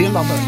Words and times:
det 0.00 0.06
en 0.06 0.12
laddare? 0.12 0.38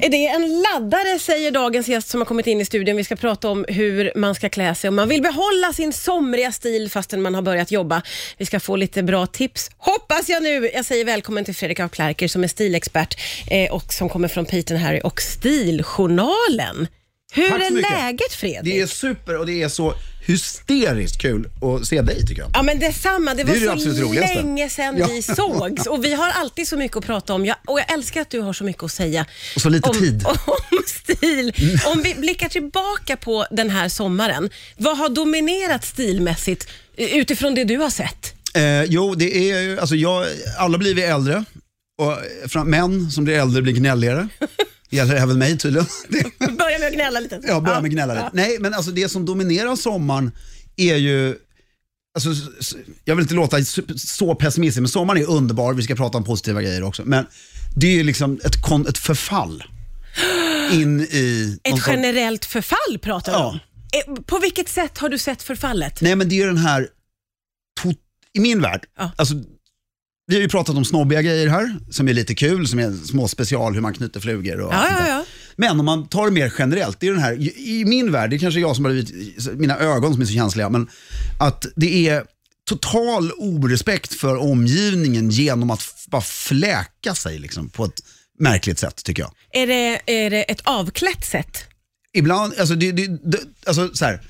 Är 0.00 0.08
det 0.08 0.26
en 0.26 0.62
laddare, 0.62 1.18
säger 1.18 1.50
dagens 1.50 1.88
gäst 1.88 2.08
som 2.08 2.20
har 2.20 2.26
kommit 2.26 2.46
in 2.46 2.60
i 2.60 2.64
studion. 2.64 2.96
Vi 2.96 3.04
ska 3.04 3.16
prata 3.16 3.48
om 3.48 3.64
hur 3.68 4.12
man 4.16 4.34
ska 4.34 4.48
klä 4.48 4.74
sig 4.74 4.88
om 4.88 4.96
man 4.96 5.08
vill 5.08 5.22
behålla 5.22 5.72
sin 5.72 5.92
somriga 5.92 6.52
stil 6.52 6.90
fastän 6.90 7.22
man 7.22 7.34
har 7.34 7.42
börjat 7.42 7.70
jobba. 7.70 8.02
Vi 8.38 8.46
ska 8.46 8.60
få 8.60 8.76
lite 8.76 9.02
bra 9.02 9.26
tips, 9.26 9.70
hoppas 9.78 10.28
jag 10.28 10.42
nu. 10.42 10.70
Jag 10.74 10.84
säger 10.84 11.04
välkommen 11.04 11.44
till 11.44 11.54
Fredrik 11.54 11.80
af 11.80 11.90
Klerker 11.90 12.28
som 12.28 12.44
är 12.44 12.48
stilexpert 12.48 13.18
eh, 13.50 13.72
och 13.72 13.92
som 13.92 14.08
kommer 14.08 14.28
från 14.28 14.46
Peyton 14.46 14.76
Harry 14.76 15.00
och 15.04 15.22
Stiljournalen. 15.22 16.88
Hur 17.32 17.48
Tack 17.48 17.60
så 17.60 17.66
är 17.66 17.70
mycket. 17.70 17.90
läget 17.90 18.32
Fredrik? 18.32 18.74
Det 18.74 18.80
är 18.80 18.86
super 18.86 19.38
och 19.38 19.46
det 19.46 19.62
är 19.62 19.68
så 19.68 19.94
hysteriskt 20.28 21.18
kul 21.20 21.48
att 21.62 21.86
se 21.86 22.02
dig 22.02 22.26
tycker 22.26 22.42
jag. 22.42 22.50
Ja 22.54 22.62
men 22.62 22.78
detsamma, 22.78 23.34
det 23.34 23.44
var 23.44 23.54
Det 23.54 23.74
det 23.74 23.96
så 23.96 24.12
länge 24.12 24.68
sedan 24.68 24.96
Ja. 24.98 25.06
vi 25.06 25.22
sågs 25.22 25.86
och 25.86 26.04
vi 26.04 26.14
har 26.14 26.30
alltid 26.30 26.68
så 26.68 26.76
mycket 26.76 26.96
att 26.96 27.06
prata 27.06 27.34
om. 27.34 27.46
Jag, 27.46 27.56
och 27.66 27.78
jag 27.80 27.92
älskar 27.92 28.20
att 28.20 28.30
du 28.30 28.40
har 28.40 28.52
så 28.52 28.64
mycket 28.64 28.82
att 28.82 28.92
säga 28.92 29.26
Och 29.56 29.60
så 29.62 29.68
lite 29.68 29.88
om, 29.88 29.96
tid. 29.98 30.24
om 30.46 30.82
stil. 30.86 31.52
Om 31.86 32.02
vi 32.02 32.14
blickar 32.14 32.48
tillbaka 32.48 33.16
på 33.16 33.46
den 33.50 33.70
här 33.70 33.88
sommaren, 33.88 34.50
vad 34.76 34.98
har 34.98 35.08
dominerat 35.08 35.84
stilmässigt 35.84 36.68
eh, 36.96 37.16
utifrån 37.16 37.54
det 37.54 37.64
du 37.64 37.76
har 37.76 37.90
sett? 37.90 38.34
Eh, 38.54 38.84
jo, 38.84 39.14
det 39.14 39.36
är 39.52 39.60
ju, 39.60 39.78
alltså 39.80 39.94
jag, 39.94 40.26
alla 40.58 40.78
blir 40.78 40.94
vi 40.94 41.02
äldre 41.02 41.44
och 41.98 42.14
fram, 42.50 42.70
män 42.70 43.10
som 43.10 43.24
blir 43.24 43.34
äldre 43.34 43.62
blir 43.62 43.72
gnälligare. 43.74 44.28
Det 44.90 44.96
gäller 44.96 45.14
även 45.14 45.38
mig 45.38 45.58
tydligen. 45.58 45.86
Det, 46.80 46.90
Börja 46.90 46.90
med 46.90 46.90
att 46.90 46.94
gnälla 46.94 47.20
lite. 47.20 47.40
jag 47.46 47.62
börjar 47.62 47.80
med 47.82 47.90
gnälla 47.90 48.14
lite. 48.14 48.30
Nej, 48.32 48.56
men 48.60 48.74
alltså 48.74 48.90
det 48.90 49.08
som 49.08 49.24
dominerar 49.26 49.76
sommaren 49.76 50.32
är 50.76 50.96
ju 50.96 51.36
Alltså, 52.14 52.30
jag 53.04 53.16
vill 53.16 53.22
inte 53.22 53.34
låta 53.34 53.64
så- 53.96 54.34
pessimistisk, 54.34 54.80
men 54.80 54.88
sommaren 54.88 55.22
är 55.22 55.30
underbar. 55.30 55.74
Vi 55.74 55.82
ska 55.82 55.94
prata 55.94 56.18
om 56.18 56.24
positiva 56.24 56.62
grejer 56.62 56.82
också. 56.82 57.02
Men 57.04 57.26
det 57.76 57.86
är 57.86 57.92
ju 57.94 58.02
liksom 58.02 58.40
ett, 58.44 58.62
kon, 58.62 58.86
ett 58.86 58.98
förfall 58.98 59.64
in 60.72 61.00
i... 61.00 61.58
Ett 61.64 61.80
generellt 61.86 62.44
förfall 62.44 62.98
pratar 63.02 63.32
du 63.32 63.38
Ja. 63.38 63.46
om. 63.46 63.58
Eh, 64.16 64.22
På 64.22 64.38
vilket 64.38 64.68
sätt 64.68 64.98
har 64.98 65.08
du 65.08 65.18
sett 65.18 65.42
förfallet? 65.42 66.00
Nej, 66.00 66.16
men 66.16 66.28
det 66.28 66.34
är 66.34 66.36
ju 66.36 66.46
den 66.46 66.56
här, 66.56 66.88
i 68.32 68.40
min 68.40 68.60
värld, 68.62 68.86
Ja. 68.98 69.10
alltså, 69.16 69.34
vi 70.26 70.34
har 70.34 70.42
ju 70.42 70.48
pratat 70.48 70.76
om 70.76 70.84
snobbiga 70.84 71.22
grejer 71.22 71.48
här, 71.48 71.76
som 71.90 72.08
är 72.08 72.12
lite 72.12 72.34
kul, 72.34 72.68
som 72.68 72.78
är 72.78 72.92
små 72.92 73.28
special, 73.28 73.74
hur 73.74 73.80
man 73.80 73.94
knyter 73.94 74.20
flugor 74.20 74.60
och 74.60 74.72
Ja, 74.72 74.86
ja, 74.90 75.08
ja. 75.08 75.24
Men 75.58 75.80
om 75.80 75.86
man 75.86 76.08
tar 76.08 76.26
det 76.26 76.32
mer 76.32 76.52
generellt, 76.58 77.00
det 77.00 77.06
är 77.06 77.12
den 77.12 77.22
här, 77.22 77.58
i 77.58 77.84
min 77.84 78.12
värld, 78.12 78.30
det 78.30 78.36
är 78.36 78.38
kanske 78.38 78.60
jag 78.60 78.76
som 78.76 78.84
har 78.84 78.92
blivit, 78.92 79.58
mina 79.58 79.78
ögon 79.78 80.12
som 80.12 80.22
är 80.22 80.26
så 80.26 80.32
känsliga, 80.32 80.68
men 80.68 80.88
att 81.38 81.66
det 81.76 82.08
är 82.08 82.24
total 82.68 83.32
orespekt 83.32 84.14
för 84.14 84.36
omgivningen 84.36 85.30
genom 85.30 85.70
att 85.70 85.82
bara 86.06 86.22
fläka 86.22 87.14
sig 87.14 87.38
liksom, 87.38 87.68
på 87.68 87.84
ett 87.84 88.02
märkligt 88.38 88.78
sätt 88.78 89.04
tycker 89.04 89.22
jag. 89.22 89.32
Är 89.52 89.66
det, 89.66 90.00
är 90.06 90.30
det 90.30 90.42
ett 90.42 90.60
avklätt 90.64 91.24
sätt? 91.24 91.64
Ibland, 92.12 92.54
alltså, 92.58 92.74
det, 92.74 92.92
det, 92.92 93.06
det, 93.06 93.38
alltså 93.66 93.90
så 93.94 94.04
här, 94.04 94.20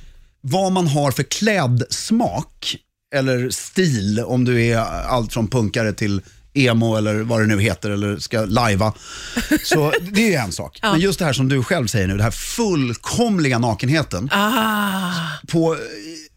vad 0.41 0.73
man 0.73 0.87
har 0.87 1.11
för 1.11 1.23
klädsmak 1.23 2.77
eller 3.15 3.51
stil, 3.51 4.21
om 4.21 4.45
du 4.45 4.65
är 4.65 4.79
allt 4.79 5.33
från 5.33 5.49
punkare 5.49 5.93
till 5.93 6.23
emo 6.55 6.97
eller 6.97 7.15
vad 7.21 7.41
det 7.41 7.47
nu 7.47 7.61
heter 7.61 7.91
eller 7.91 8.19
ska 8.19 8.45
lajva. 8.45 8.95
Så 9.65 9.93
det 10.01 10.23
är 10.25 10.29
ju 10.29 10.35
en 10.35 10.53
sak. 10.53 10.79
Men 10.83 11.01
just 11.01 11.19
det 11.19 11.25
här 11.25 11.33
som 11.33 11.49
du 11.49 11.63
själv 11.63 11.87
säger 11.87 12.07
nu, 12.07 12.17
det 12.17 12.23
här 12.23 12.31
fullkomliga 12.31 13.59
nakenheten. 13.59 14.29
Ah, 14.33 15.13
På, 15.49 15.77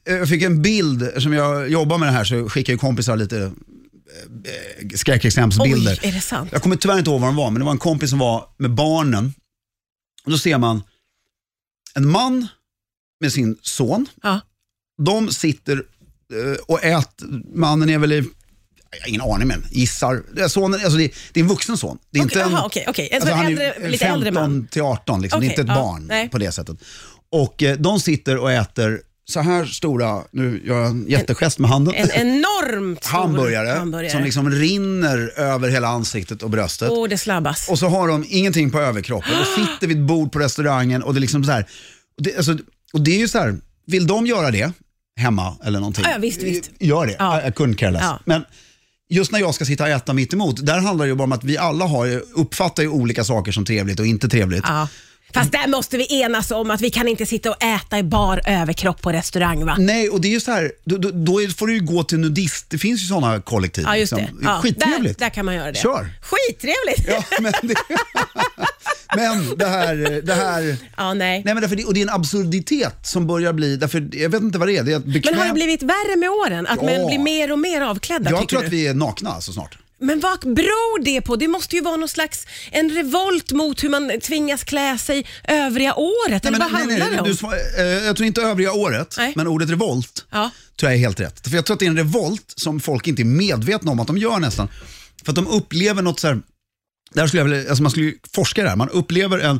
eh, 0.07 0.15
jag 0.15 0.29
fick 0.29 0.41
en 0.43 0.61
bild, 0.61 1.11
som 1.23 1.33
jag 1.33 1.69
jobbar 1.69 1.97
med 1.97 2.07
det 2.07 2.11
här 2.13 2.23
så 2.23 2.49
skickar 2.49 2.73
ju 2.73 2.79
kompisar 2.79 3.15
lite 3.17 3.41
eh, 3.41 4.87
skräckexempelsbilder. 4.95 5.99
oj, 6.03 6.09
är 6.09 6.11
det 6.13 6.21
sant? 6.21 6.49
Jag 6.51 6.61
kommer 6.61 6.75
tyvärr 6.75 6.97
inte 6.97 7.09
ihåg 7.11 7.21
vad 7.21 7.29
de 7.29 7.35
var, 7.35 7.49
men 7.51 7.59
det 7.59 7.65
var 7.65 7.71
en 7.71 7.77
kompis 7.77 8.09
som 8.09 8.19
var 8.19 8.45
med 8.57 8.71
barnen. 8.71 9.33
Och 10.25 10.31
då 10.31 10.37
ser 10.37 10.57
man 10.57 10.83
en 11.95 12.09
man 12.09 12.47
med 13.21 13.31
sin 13.33 13.57
son. 13.61 14.07
Ja. 14.23 14.39
De 15.01 15.31
sitter 15.31 15.73
eh, 16.33 16.57
och 16.67 16.83
äter, 16.83 17.27
mannen 17.57 17.89
är 17.89 17.97
väl 17.97 18.11
i, 18.11 18.23
ingen 19.07 19.21
aning 19.21 19.47
men 19.47 19.65
gissar. 19.71 20.23
Det 20.35 20.41
är, 20.41 20.47
sonen, 20.47 20.79
alltså 20.83 20.97
det, 20.97 21.11
det 21.31 21.39
är 21.39 21.43
en 21.43 21.47
vuxen 21.49 21.77
son. 21.77 21.97
Det 22.11 22.19
är 22.19 22.25
Okej, 22.25 22.39
inte 22.39 22.41
en, 22.49 22.55
aha, 22.55 22.65
okej, 22.65 22.85
okej. 22.87 23.09
Alltså 23.13 23.33
han 23.33 23.45
äldre, 23.45 23.73
är 23.73 23.89
lite 23.89 24.05
äldre 24.05 24.31
man. 24.31 24.43
15 24.43 24.67
till 24.67 24.81
18, 24.81 25.21
liksom. 25.21 25.39
det 25.39 25.45
är 25.45 25.49
inte 25.49 25.61
ett 25.61 25.67
ja, 25.67 25.75
barn 25.75 26.07
nej. 26.07 26.29
på 26.29 26.37
det 26.37 26.51
sättet. 26.51 26.77
Och 27.31 27.63
eh, 27.63 27.77
de 27.77 27.99
sitter 27.99 28.37
och 28.37 28.51
äter 28.51 29.01
så 29.25 29.39
här 29.39 29.65
stora, 29.65 30.21
nu 30.31 30.61
gör 30.65 30.79
jag 30.79 30.89
en 30.89 31.05
jättegest 31.09 31.59
med 31.59 31.69
handen. 31.69 31.93
En 31.95 32.11
enormt 32.11 33.03
stor 33.03 33.17
hamburgare, 33.17 33.69
hamburgare. 33.69 34.11
som 34.11 34.23
liksom 34.23 34.49
rinner 34.49 35.39
över 35.39 35.69
hela 35.69 35.87
ansiktet 35.87 36.43
och 36.43 36.49
bröstet. 36.49 36.89
Åh, 36.91 37.09
det 37.09 37.17
slabbas. 37.17 37.69
Och 37.69 37.79
så 37.79 37.87
har 37.87 38.07
de 38.07 38.25
ingenting 38.29 38.71
på 38.71 38.79
överkroppen 38.79 39.39
och 39.39 39.47
sitter 39.47 39.87
vid 39.87 39.97
ett 39.97 40.07
bord 40.07 40.31
på 40.31 40.39
restaurangen 40.39 41.03
och 41.03 41.13
det 41.13 41.17
är 41.17 41.21
liksom 41.21 41.43
så 41.43 41.51
här. 41.51 41.65
Och 42.17 42.23
det, 42.23 42.37
alltså, 42.37 42.57
och 42.93 43.01
det 43.01 43.11
är 43.11 43.19
ju 43.19 43.27
så 43.27 43.39
här, 43.39 43.57
vill 43.87 44.07
de 44.07 44.25
göra 44.25 44.51
det 44.51 44.71
hemma 45.19 45.57
eller 45.63 45.79
någonting? 45.79 46.05
Ja, 46.07 46.17
visst, 46.19 46.43
visst. 46.43 46.71
Gör 46.79 47.05
det, 47.05 47.15
Ja. 47.19 47.35
jag, 47.35 47.45
jag 47.45 47.55
kunde 47.55 47.77
care 47.77 47.91
less. 47.91 48.01
Ja. 48.01 48.19
Men 48.25 48.43
just 49.11 49.31
när 49.31 49.39
jag 49.39 49.55
ska 49.55 49.65
sitta 49.65 49.83
och 49.83 49.89
äta 49.89 50.13
mitt 50.13 50.33
emot, 50.33 50.65
där 50.65 50.79
handlar 50.79 51.05
det 51.05 51.09
ju 51.09 51.15
bara 51.15 51.23
om 51.23 51.31
att 51.31 51.43
vi 51.43 51.57
alla 51.57 51.85
har, 51.85 52.23
uppfattar 52.33 52.83
ju 52.83 52.89
olika 52.89 53.23
saker 53.23 53.51
som 53.51 53.65
trevligt 53.65 53.99
och 53.99 54.05
inte 54.05 54.27
trevligt. 54.29 54.63
Ja. 54.67 54.87
Fast 55.33 55.51
där 55.51 55.67
måste 55.67 55.97
vi 55.97 56.21
enas 56.21 56.51
om 56.51 56.71
att 56.71 56.81
vi 56.81 56.89
kan 56.89 57.07
inte 57.07 57.25
sitta 57.25 57.49
och 57.51 57.63
äta 57.63 57.99
i 57.99 58.03
bar 58.03 58.41
överkropp 58.47 59.01
på 59.01 59.11
restaurang 59.11 59.65
va? 59.65 59.75
Nej, 59.79 60.09
och 60.09 60.21
det 60.21 60.27
är 60.27 60.29
ju 60.31 60.39
så 60.39 60.51
här, 60.51 60.71
då, 60.83 60.97
då, 60.97 61.11
då 61.11 61.39
får 61.57 61.67
du 61.67 61.73
ju 61.73 61.79
gå 61.81 62.03
till 62.03 62.19
nudist. 62.19 62.65
Det 62.69 62.77
finns 62.77 63.01
ju 63.01 63.05
sådana 63.05 63.41
kollektiv. 63.41 63.83
Ja, 63.87 63.97
just 63.97 64.15
det. 64.15 64.21
liksom. 64.21 64.39
Ja, 64.43 64.59
Skittrevligt. 64.61 65.19
Där, 65.19 65.25
där 65.25 65.29
kan 65.33 65.45
man 65.45 65.55
göra 65.55 65.71
det. 65.71 65.79
Kör. 65.79 66.09
Skittrevligt! 66.21 67.07
Ja, 67.07 67.23
men, 67.41 67.53
det, 67.61 67.75
men 69.15 69.57
det 69.57 69.65
här, 69.65 70.21
det 70.21 70.33
här 70.33 70.75
Ja, 70.97 71.13
nej. 71.13 71.41
Nej, 71.45 71.53
men 71.53 71.61
därför 71.61 71.87
och 71.87 71.93
det 71.93 71.99
är 71.99 72.03
en 72.03 72.09
absurditet 72.09 72.95
som 73.03 73.27
börjar 73.27 73.53
bli, 73.53 73.75
därför, 73.77 74.09
jag 74.11 74.29
vet 74.29 74.41
inte 74.41 74.59
vad 74.59 74.67
det 74.67 74.77
är. 74.77 74.83
det 74.83 74.91
är 74.93 74.97
ett 74.97 75.03
Men 75.05 75.13
bekväm... 75.13 75.37
har 75.37 75.45
det 75.47 75.53
blivit 75.53 75.83
värre 75.83 76.15
med 76.15 76.29
åren? 76.29 76.67
Att 76.67 76.79
Ja. 76.81 76.97
man 76.99 77.07
blir 77.07 77.19
mer 77.19 77.51
och 77.51 77.59
mer 77.59 77.81
avklädda 77.81 78.29
Jag 78.29 78.47
tror 78.49 78.59
du? 78.59 78.65
att 78.65 78.73
vi 78.73 78.87
är 78.87 78.93
nakna 78.93 79.29
alltså 79.29 79.51
snart. 79.53 79.77
Men 80.01 80.19
vad 80.19 80.39
beror 80.39 81.03
det 81.03 81.21
på? 81.21 81.35
Det 81.35 81.47
måste 81.47 81.75
ju 81.75 81.81
vara 81.81 81.95
någon 81.97 82.09
slags 82.09 82.45
en 82.71 82.89
revolt 82.89 83.51
mot 83.51 83.83
hur 83.83 83.89
man 83.89 84.11
tvingas 84.21 84.63
klä 84.63 84.97
sig 84.97 85.25
övriga 85.47 85.95
året. 85.95 86.45
Eller 86.45 86.59
vad 86.59 86.71
handlar 86.71 87.09
det 87.11 87.19
om? 87.19 87.27
du, 87.27 87.35
svar- 87.35 87.57
eh, 87.79 87.85
jag 87.85 88.15
tror 88.15 88.27
inte 88.27 88.41
övriga 88.41 88.71
året, 88.73 89.15
Nej. 89.17 89.33
men 89.35 89.47
ordet 89.47 89.69
revolt 89.69 90.25
Ja. 90.31 90.49
tror 90.79 90.91
jag 90.91 90.95
är 90.97 90.99
helt 91.01 91.19
rätt. 91.19 91.47
För 91.47 91.55
jag 91.55 91.65
tror 91.65 91.73
att 91.75 91.79
det 91.79 91.85
är 91.85 91.89
en 91.89 91.97
revolt 91.97 92.53
som 92.55 92.79
folk 92.79 93.07
inte 93.07 93.21
är 93.21 93.25
medvetna 93.25 93.91
om 93.91 93.99
att 93.99 94.07
de 94.07 94.17
gör 94.17 94.39
nästan. 94.39 94.67
För 95.23 95.31
att 95.31 95.35
de 95.35 95.47
upplever 95.47 96.01
något 96.01 96.19
så 96.19 96.27
här, 96.27 96.41
där 97.13 97.27
skulle 97.27 97.39
jag 97.41 97.49
vilja, 97.49 97.69
alltså 97.69 97.83
man 97.83 97.91
skulle 97.91 98.05
ju 98.05 98.17
forska 98.33 98.61
i 98.61 98.63
det 98.63 98.69
här, 98.69 98.75
man 98.77 98.89
upplever 98.89 99.39
en, 99.39 99.59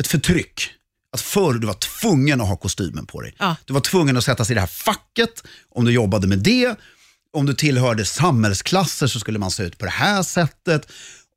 ett 0.00 0.06
förtryck. 0.06 0.70
Att 1.12 1.20
förr 1.20 1.54
du 1.54 1.66
var 1.66 1.74
tvungen 2.00 2.40
att 2.40 2.48
ha 2.48 2.56
kostymen 2.56 3.06
på 3.06 3.20
dig. 3.20 3.34
Ja. 3.38 3.56
Du 3.64 3.72
var 3.72 3.80
tvungen 3.80 4.16
att 4.16 4.24
sätta 4.24 4.44
sig 4.44 4.52
i 4.52 4.54
det 4.54 4.60
här 4.60 4.66
facket 4.68 5.42
om 5.70 5.84
du 5.84 5.92
jobbade 5.92 6.26
med 6.26 6.38
det. 6.38 6.74
Om 7.36 7.46
du 7.46 7.54
tillhörde 7.54 8.04
samhällsklasser 8.04 9.06
så 9.06 9.20
skulle 9.20 9.38
man 9.38 9.50
se 9.50 9.62
ut 9.62 9.78
på 9.78 9.84
det 9.84 9.90
här 9.90 10.22
sättet. 10.22 10.86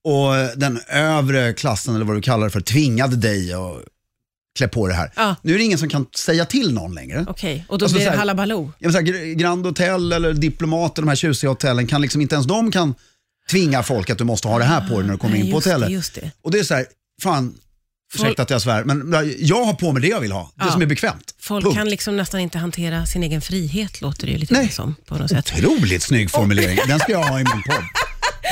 Och 0.03 0.59
den 0.59 0.79
övre 0.89 1.53
klassen, 1.53 1.95
eller 1.95 2.05
vad 2.05 2.15
du 2.17 2.21
kallar 2.21 2.43
det 2.45 2.49
för, 2.51 2.61
tvingade 2.61 3.15
dig 3.15 3.53
att 3.53 3.77
klä 4.57 4.67
på 4.67 4.87
det 4.87 4.93
här. 4.93 5.11
Ja. 5.15 5.35
Nu 5.41 5.53
är 5.53 5.57
det 5.57 5.63
ingen 5.63 5.77
som 5.79 5.89
kan 5.89 6.05
säga 6.15 6.45
till 6.45 6.73
någon 6.73 6.95
längre. 6.95 7.25
Okej, 7.29 7.65
och 7.69 7.77
då 7.77 7.85
Alltså, 7.85 7.97
blir 7.97 8.11
det 8.11 8.17
halabaloo. 8.17 8.71
Ja, 8.79 8.99
Grand 9.35 9.65
Hotel 9.65 10.11
eller 10.11 10.33
Diplomat, 10.33 10.95
de 10.95 11.07
här 11.07 11.15
tjusiga 11.15 11.49
hotellen, 11.51 11.87
kan 11.87 12.01
liksom 12.01 12.21
inte 12.21 12.35
ens 12.35 12.47
de 12.47 12.71
kan 12.71 12.95
tvinga 13.51 13.83
folk 13.83 14.09
att 14.09 14.17
du 14.17 14.23
måste 14.23 14.47
ha 14.47 14.57
det 14.59 14.65
här 14.65 14.87
på 14.89 14.93
dig 14.97 15.03
när 15.03 15.13
du 15.13 15.17
kommer 15.19 15.33
Nej, 15.33 15.45
in 15.45 15.51
på 15.51 15.57
just 15.57 15.65
det, 15.65 15.71
hotellet. 15.73 15.91
just 15.91 16.15
det. 16.15 16.31
Och 16.41 16.51
det 16.51 16.59
är 16.59 16.63
så 16.63 16.73
här, 16.73 16.85
fan, 17.21 17.55
ursäkta 18.15 18.41
att 18.43 18.49
jag 18.49 18.61
svär, 18.61 18.83
men 18.83 19.13
jag 19.39 19.63
har 19.63 19.73
på 19.73 19.91
mig 19.91 20.01
det 20.01 20.07
jag 20.07 20.19
vill 20.19 20.31
ha. 20.31 20.51
Det 20.55 20.65
Ja. 20.65 20.71
som 20.71 20.81
är 20.81 20.85
bekvämt. 20.85 21.35
Folk 21.39 21.65
Punkt. 21.65 21.77
kan 21.77 21.89
liksom 21.89 22.17
nästan 22.17 22.39
inte 22.39 22.57
hantera 22.57 23.05
sin 23.05 23.23
egen 23.23 23.41
frihet, 23.41 24.01
låter 24.01 24.25
det 24.25 24.31
ju 24.31 24.37
lite 24.37 24.53
Nej. 24.53 24.69
som 24.69 24.95
på 25.05 25.15
något 25.15 25.29
sätt. 25.29 25.53
Otroligt 25.57 26.03
snygg 26.03 26.31
formulering. 26.31 26.79
Den 26.87 26.99
ska 26.99 27.11
jag 27.11 27.23
ha 27.23 27.39
i 27.39 27.43
min 27.43 27.63
podd. 27.63 27.83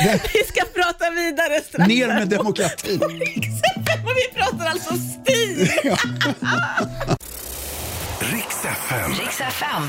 Vi 0.34 0.44
ska 0.54 0.66
prata 0.76 1.10
vidare 1.10 1.62
strax. 1.68 1.88
Ner 1.88 2.08
med 2.08 2.28
demokratin. 2.30 3.00
Men 4.06 4.16
vi 4.16 4.40
pratar 4.40 4.66
alltså 4.66 4.94
stil. 4.94 5.70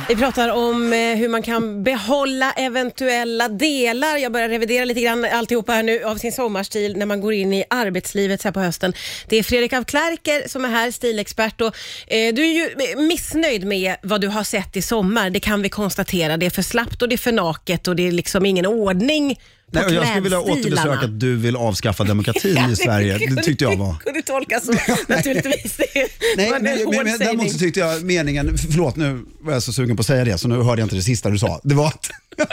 Vi 0.09 0.17
pratar 0.17 0.49
om 0.49 0.93
eh, 0.93 0.99
hur 0.99 1.29
man 1.29 1.43
kan 1.43 1.83
behålla 1.83 2.53
eventuella 2.53 3.49
delar. 3.49 4.17
Jag 4.17 4.33
börjar 4.33 4.49
revidera 4.49 4.85
lite 4.85 5.01
grann 5.01 5.25
alltihopa 5.25 5.73
här 5.73 5.83
nu 5.83 6.05
av 6.05 6.17
sin 6.17 6.33
sommarstil 6.33 6.97
när 6.97 7.07
man 7.07 7.21
går 7.21 7.33
in 7.33 7.53
i 7.53 7.65
arbetslivet 7.71 8.41
så 8.41 8.49
här 8.49 8.53
på 8.53 8.61
hösten. 8.61 8.93
Det 9.29 9.37
är 9.37 9.43
Fredrik 9.43 9.73
af 9.73 9.85
Klerker 9.87 10.49
som 10.49 10.65
är 10.65 10.69
här, 10.69 10.91
stilexpert. 10.91 11.61
Och, 11.61 11.77
eh, 12.07 12.35
du 12.35 12.43
är 12.43 12.53
ju 12.53 12.97
missnöjd 12.97 13.65
med 13.65 13.97
vad 14.03 14.21
du 14.21 14.29
har 14.29 14.45
sett 14.45 14.77
i 14.77 14.83
sommar. 14.83 15.31
Det 15.31 15.41
kan 15.41 15.63
vi 15.63 15.69
konstatera. 15.69 16.37
Det 16.37 16.47
är 16.47 16.51
för 16.51 16.63
slappt 16.63 17.03
och 17.03 17.09
det 17.09 17.15
är 17.15 17.19
för 17.19 17.33
naket 17.33 17.89
och 17.89 17.97
det 17.97 18.09
är 18.09 18.13
liksom 18.13 18.47
ingen 18.47 18.67
ordning 18.67 19.39
Nej, 19.73 19.85
och 19.85 19.93
jag 19.93 20.07
skulle 20.07 20.21
vilja 20.21 20.41
återbesöka 20.41 21.05
att 21.05 21.21
du 21.21 21.37
vill 21.37 21.57
avskaffa 21.57 22.05
demokratin 22.05 22.59
i 22.73 22.77
Sverige. 22.77 23.19
Det 23.31 23.43
tyckte 23.43 23.65
jag 23.65 23.77
var... 23.77 23.95
kunde 24.05 24.23
tolkas 24.23 24.67
så 24.67 24.73
naturligtvis. 25.09 25.77
Det 25.77 26.09
Nej, 26.37 26.51
men, 26.51 26.63
men, 26.63 27.05
men 27.05 27.19
däremot 27.19 27.53
så 27.53 27.59
tyckte 27.59 27.81
jag 27.81 28.03
meningen, 28.05 28.59
förlåt 28.59 28.97
nu 28.97 29.25
var 29.41 29.53
jag 29.53 29.63
så 29.63 29.73
sugen 29.73 29.97
på 29.97 30.01
att 30.01 30.07
säga 30.07 30.25
det 30.25 30.39
så 30.39 30.49
nu 30.49 30.57
hörde 30.63 30.81
jag 30.81 30.87
inte 30.87 30.97
det 30.97 31.03
sista 31.03 31.31
du 31.31 31.39
sa. 31.39 31.61
Det 31.65 31.75
var 31.75 31.87
att, 31.87 32.11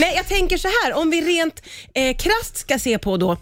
Nej, 0.00 0.12
jag 0.16 0.28
tänker 0.28 0.58
så 0.58 0.68
här, 0.68 0.94
om 0.94 1.10
vi 1.10 1.20
rent 1.20 1.62
eh, 1.94 2.16
krasst 2.16 2.56
ska 2.56 2.78
se 2.78 2.98
på 2.98 3.16
då 3.16 3.32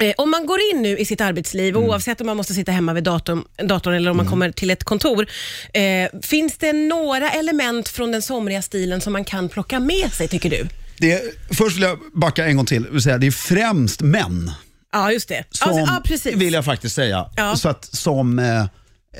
eh, 0.00 0.12
om 0.16 0.30
man 0.30 0.46
går 0.46 0.58
in 0.72 0.82
nu 0.82 0.98
i 0.98 1.04
sitt 1.04 1.20
arbetsliv, 1.20 1.76
Mm. 1.76 1.88
oavsett 1.88 2.20
om 2.20 2.26
man 2.26 2.36
måste 2.36 2.54
sitta 2.54 2.72
hemma 2.72 2.92
vid 2.92 3.04
datorn, 3.04 3.44
datorn 3.62 3.94
eller 3.94 4.10
om 4.10 4.16
man 4.16 4.26
kommer 4.26 4.50
till 4.50 4.70
ett 4.70 4.84
kontor, 4.84 5.26
eh, 5.72 6.20
finns 6.22 6.56
det 6.56 6.72
några 6.72 7.30
element 7.30 7.88
från 7.88 8.12
den 8.12 8.22
somriga 8.22 8.62
stilen 8.62 9.00
som 9.00 9.12
man 9.12 9.24
kan 9.24 9.48
plocka 9.48 9.80
med 9.80 10.12
sig, 10.12 10.28
tycker 10.28 10.50
du? 10.50 10.66
Det 10.98 11.12
är, 11.12 11.20
först 11.54 11.76
vill 11.76 11.82
jag 11.82 11.98
backa 12.14 12.46
en 12.46 12.56
gång 12.56 12.66
till. 12.66 12.86
och 12.86 13.02
säga, 13.02 13.18
Det 13.18 13.26
är 13.26 13.30
främst 13.30 14.00
män 14.00 14.50
Ja, 14.92 15.12
just 15.12 15.28
det. 15.28 15.44
som, 15.50 15.68
Alltså, 15.68 15.94
ja, 15.94 16.02
precis. 16.04 16.34
vill 16.36 16.52
jag 16.52 16.64
faktiskt 16.64 16.94
säga, 16.94 17.26
Ja. 17.36 17.56
så 17.56 17.68
att, 17.68 17.84
som 17.84 18.38
eh, 18.38 18.60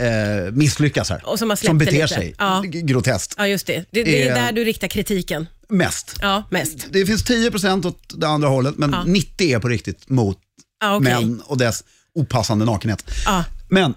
eh, 0.07 0.53
misslyckas 0.53 1.11
här. 1.11 1.27
Och 1.27 1.39
som 1.39 1.51
har 1.51 1.57
släppt 1.57 1.73
det 1.79 1.85
beter 1.85 1.93
lite. 1.93 2.09
sig 2.09 2.35
Ja. 2.39 2.63
groteskt. 2.67 3.35
Ja, 3.39 3.47
just 3.47 3.67
det. 3.67 3.85
Det, 3.91 4.03
det 4.05 4.23
är 4.23 4.31
Eh. 4.31 4.35
där 4.45 4.53
du 4.53 4.65
riktar 4.65 4.89
kritiken. 4.89 5.47
Mest. 5.69 6.17
Ja, 6.21 6.43
mest. 6.51 6.87
Det 6.91 7.07
finns 7.07 7.25
10% 7.25 7.87
åt 7.87 8.21
det 8.21 8.29
andra 8.29 8.49
hållet, 8.49 8.79
men 8.79 8.93
Ja. 8.93 9.05
90 9.07 9.55
är 9.55 9.59
på 9.59 9.69
riktigt 9.69 10.09
mot 10.09 10.39
Ja, 10.81 10.97
okej. 10.97 11.13
män 11.15 11.43
och 11.45 11.59
dess 11.59 11.85
opassande 12.15 12.65
nakenhet. 12.65 13.05
Ja. 13.27 13.45
Men, 13.69 13.95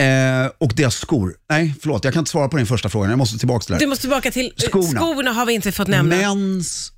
eh, 0.00 0.50
och 0.58 0.72
deras 0.76 0.94
skor. 0.94 1.34
Nej, 1.50 1.74
förlåt, 1.80 2.04
jag 2.04 2.12
kan 2.12 2.20
inte 2.20 2.30
svara 2.30 2.48
på 2.48 2.56
din 2.56 2.66
första 2.66 2.88
fråga. 2.88 3.08
Jag 3.10 3.18
måste 3.18 3.38
tillbaka 3.38 3.64
till 3.64 3.72
det 3.72 3.78
Du 3.78 3.86
måste 3.86 4.00
tillbaka 4.02 4.30
till 4.30 4.52
eh, 4.62 4.68
Skorna. 4.68 5.00
skorna 5.00 5.32
har 5.32 5.46
vi 5.46 5.52
inte 5.52 5.72
fått 5.72 5.88
nämna. 5.88 6.16
Mäns 6.16 6.92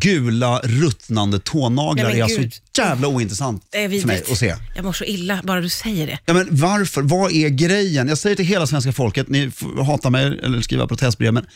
gula 0.00 0.60
ruttnande 0.64 1.38
tånaglar 1.38 2.04
Nej, 2.10 2.20
är 2.20 2.26
gud. 2.28 2.54
så 2.54 2.60
jävla 2.82 3.08
ointressant 3.08 3.62
för 3.72 4.06
mig 4.06 4.22
att 4.30 4.38
se. 4.38 4.54
Jag 4.74 4.84
mår 4.84 4.92
så 4.92 5.04
illa 5.04 5.40
bara 5.44 5.60
du 5.60 5.68
säger 5.68 6.06
det. 6.06 6.18
Ja, 6.26 6.34
men 6.34 6.48
varför? 6.50 7.02
Vad 7.02 7.32
är 7.32 7.48
grejen? 7.48 8.08
Jag 8.08 8.18
säger 8.18 8.36
till 8.36 8.44
hela 8.44 8.66
svenska 8.66 8.92
folket, 8.92 9.28
ni 9.28 9.50
får 9.50 9.84
hata 9.84 10.10
mig 10.10 10.40
eller 10.42 10.60
skriva 10.60 10.86
protestbrev, 10.86 11.32
men 11.32 11.46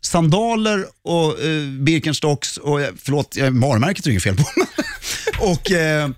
sandaler 0.00 0.84
och 1.04 1.40
eh, 1.44 1.64
Birkenstocks 1.68 2.56
och, 2.56 2.80
eh, 2.80 2.88
förlåt, 3.02 3.36
jag- 3.36 3.50
varumärket 3.60 4.06
är 4.06 4.10
inget 4.10 4.22
fel 4.22 4.36
på, 4.36 4.44
och 5.44 5.70
eh, 5.72 6.10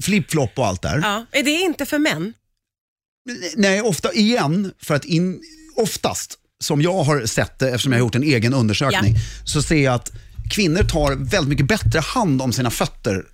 flipflop 0.00 0.52
och 0.58 0.66
allt 0.66 0.82
där. 0.82 1.00
Ja. 1.02 1.26
Är 1.32 1.42
det 1.42 1.50
inte 1.50 1.86
för 1.86 1.98
män? 1.98 2.32
Nej, 3.56 3.80
ofta 3.82 4.12
igen, 4.12 4.72
för 4.82 4.94
att 4.94 5.04
in, 5.04 5.40
oftast, 5.76 6.34
som 6.60 6.82
jag 6.82 7.02
har 7.04 7.26
sett 7.26 7.58
det 7.58 7.68
eftersom 7.68 7.92
jag 7.92 7.98
har 7.98 8.04
gjort 8.06 8.14
en 8.14 8.22
egen 8.22 8.54
undersökning, 8.54 9.14
så 9.44 9.62
ser 9.62 9.84
jag 9.84 9.94
att 9.94 10.10
kvinnor 10.50 10.82
tar 10.82 11.14
väldigt 11.30 11.48
mycket 11.48 11.66
bättre 11.68 12.00
hand 12.00 12.42
om 12.42 12.52
sina 12.52 12.70
fötter. 12.70 13.24